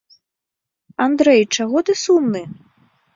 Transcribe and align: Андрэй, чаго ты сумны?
Андрэй, 1.05 1.41
чаго 1.57 1.77
ты 1.91 1.95
сумны? 2.05 2.43